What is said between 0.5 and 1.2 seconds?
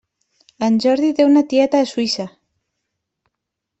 En Jordi